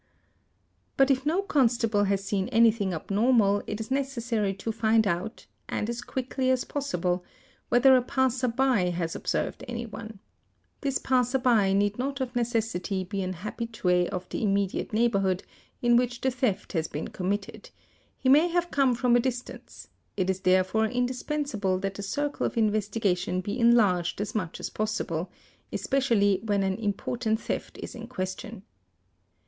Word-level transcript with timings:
| 0.49 0.97
But 0.97 1.11
if 1.11 1.27
no 1.27 1.43
constable 1.43 2.05
has 2.05 2.23
seen 2.23 2.47
anything 2.47 2.91
abnormal, 2.91 3.61
it 3.67 3.79
is 3.79 3.91
necessary 3.91 4.51
to 4.55 4.71
find 4.71 5.05
out—and 5.05 5.89
as 5.91 6.01
quickly 6.01 6.49
as 6.49 6.63
possible—whether 6.63 7.95
a 7.95 8.01
passer 8.01 8.47
by 8.47 8.89
has 8.89 9.15
observed 9.15 9.63
anyone. 9.67 10.17
'This 10.81 10.97
passer 10.97 11.37
by 11.37 11.71
need 11.73 11.99
not 11.99 12.19
of 12.19 12.35
necessity 12.35 13.03
be 13.03 13.21
an 13.21 13.35
habitué 13.35 14.07
of 14.07 14.27
the 14.29 14.41
imme 14.41 14.71
diate 14.71 14.91
neighbourhood 14.91 15.43
in 15.83 15.95
which 15.95 16.19
the 16.21 16.31
theft 16.31 16.73
has 16.73 16.87
been 16.87 17.09
committed—he 17.09 18.27
may 18.27 18.47
have 18.47 18.71
come 18.71 18.95
from 18.95 19.15
a 19.15 19.19
distance; 19.19 19.89
it 20.17 20.31
is 20.31 20.39
therefore 20.39 20.85
indispensable 20.87 21.77
that 21.77 21.93
the 21.93 22.01
circle 22.01 22.43
of 22.47 22.57
investigation 22.57 23.39
be 23.39 23.59
enlarged 23.59 24.19
as 24.19 24.33
much 24.33 24.59
as 24.59 24.71
possible—especially 24.71 26.41
when 26.43 26.63
an 26.63 26.73
important 26.77 27.39
theft 27.39 27.79
1s 27.79 27.93
in 27.93 28.07
question. 28.07 28.63